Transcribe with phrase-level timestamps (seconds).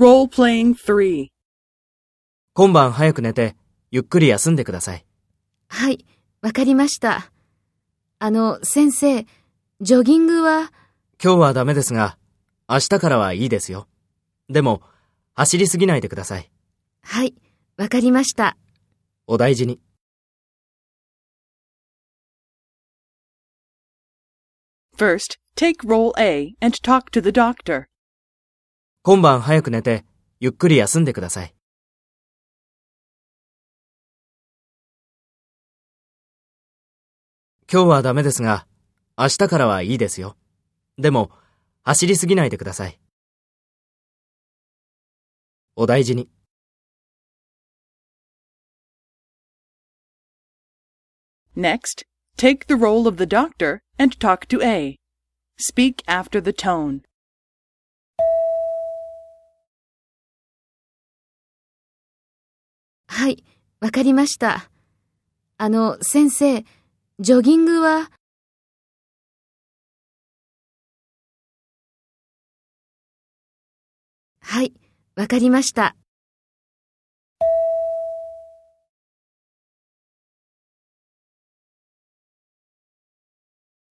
[0.00, 1.28] 3
[2.54, 3.54] 今晩早く寝て、
[3.90, 5.04] ゆっくり休んでください。
[5.68, 6.06] はい、
[6.40, 7.30] わかりました。
[8.18, 9.26] あの、先生、
[9.82, 10.72] ジョギングは、
[11.22, 12.16] 今日はダメですが、
[12.66, 13.88] 明日からはいいですよ。
[14.48, 14.80] でも、
[15.34, 16.50] 走りすぎないでください。
[17.02, 17.34] はい、
[17.76, 18.56] わかりました。
[19.26, 19.82] お大事に。
[24.96, 27.90] First, take role A and talk to the doctor.
[29.02, 30.04] 今晩早く寝て、
[30.40, 31.54] ゆっくり休んでください。
[37.72, 38.66] 今日はダメですが、
[39.16, 40.36] 明日からはいいですよ。
[40.98, 41.30] でも、
[41.82, 43.00] 走りすぎないでください。
[45.76, 46.28] お大事に。
[51.56, 52.04] Next,
[52.36, 54.98] take the role of the doctor and talk to A.
[55.58, 57.00] Speak after the tone.
[63.20, 63.44] はい、
[63.80, 64.70] わかりました。
[65.58, 66.64] あの、先生、
[67.18, 68.10] ジョギングは、
[74.40, 74.72] はい、
[75.16, 75.96] わかりました。